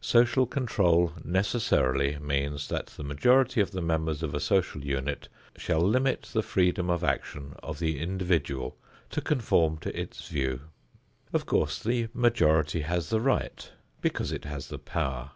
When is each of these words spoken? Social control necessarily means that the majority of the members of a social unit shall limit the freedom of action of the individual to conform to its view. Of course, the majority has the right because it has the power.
Social 0.00 0.46
control 0.46 1.12
necessarily 1.24 2.16
means 2.20 2.68
that 2.68 2.86
the 2.86 3.02
majority 3.02 3.60
of 3.60 3.72
the 3.72 3.82
members 3.82 4.22
of 4.22 4.32
a 4.32 4.38
social 4.38 4.84
unit 4.84 5.26
shall 5.56 5.80
limit 5.80 6.30
the 6.32 6.40
freedom 6.44 6.88
of 6.88 7.02
action 7.02 7.56
of 7.64 7.80
the 7.80 7.98
individual 7.98 8.76
to 9.10 9.20
conform 9.20 9.78
to 9.78 10.00
its 10.00 10.28
view. 10.28 10.60
Of 11.32 11.46
course, 11.46 11.82
the 11.82 12.06
majority 12.14 12.82
has 12.82 13.10
the 13.10 13.18
right 13.20 13.72
because 14.00 14.30
it 14.30 14.44
has 14.44 14.68
the 14.68 14.78
power. 14.78 15.32